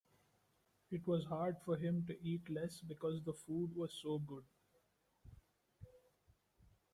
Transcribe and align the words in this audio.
It 0.89 1.05
was 1.05 1.25
hard 1.25 1.57
for 1.63 1.77
him 1.77 2.07
to 2.07 2.19
eat 2.27 2.49
less 2.49 2.81
because 2.81 3.21
the 3.23 3.33
food 3.35 3.75
was 3.75 3.93
so 4.01 4.17
good. 4.17 4.45